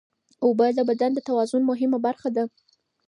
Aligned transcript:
اوبه 0.45 0.67
د 0.77 0.79
بدن 0.89 1.11
د 1.13 1.19
توازن 1.27 1.61
مهمه 1.69 1.97
برخه 2.05 2.29
ده. 2.35 2.43